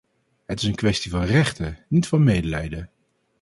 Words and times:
Het 0.45 0.61
is 0.61 0.67
een 0.67 0.75
kwestie 0.75 1.11
van 1.11 1.23
rechten, 1.23 1.77
niet 1.87 2.07
van 2.07 2.23
medelijden. 2.23 2.89